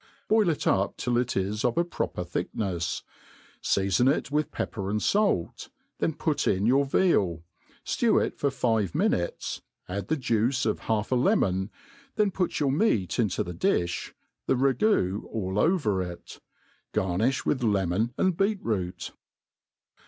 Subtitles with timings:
[0.27, 3.03] boil it up till it is of a proper thicknefs;
[3.61, 7.43] feafon it with pepper and (alt, then put in your veal,
[7.85, 11.69] ftew it for five minutes, add the juice of half a le mon,
[12.15, 14.11] then put your meat into the diih,
[14.47, 16.17] the ragoo all over iu
[16.95, 19.11] Oarnifk with lemon and beet root.